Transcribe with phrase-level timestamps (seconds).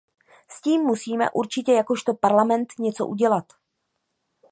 [0.49, 3.45] S tím musíme určitě jakožto Parlament něco udělat.